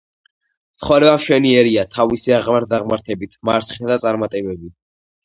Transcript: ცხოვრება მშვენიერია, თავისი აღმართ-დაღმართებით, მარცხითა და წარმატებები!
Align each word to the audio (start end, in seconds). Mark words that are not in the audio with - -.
ცხოვრება 0.83 1.11
მშვენიერია, 1.19 1.83
თავისი 1.97 2.33
აღმართ-დაღმართებით, 2.37 3.37
მარცხითა 3.51 3.91
და 3.93 3.99
წარმატებები! 4.05 4.73